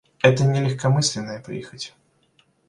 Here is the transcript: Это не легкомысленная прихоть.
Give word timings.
Это 0.23 0.45
не 0.47 0.61
легкомысленная 0.61 1.43
прихоть. 1.43 1.93